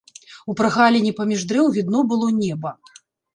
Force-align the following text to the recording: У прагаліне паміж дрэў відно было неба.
У 0.53 0.53
прагаліне 0.61 1.11
паміж 1.19 1.43
дрэў 1.51 1.69
відно 1.77 1.99
было 2.15 2.31
неба. 2.41 2.75